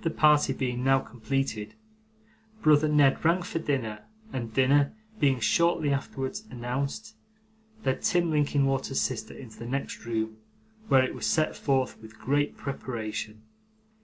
[0.00, 1.74] The party being now completed,
[2.62, 7.14] brother Ned rang for dinner, and, dinner being shortly afterwards announced,
[7.84, 10.38] led Tim Linkinwater's sister into the next room,
[10.88, 13.42] where it was set forth with great preparation.